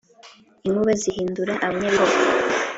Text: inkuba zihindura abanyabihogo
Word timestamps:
inkuba 0.67 0.91
zihindura 1.01 1.53
abanyabihogo 1.65 2.17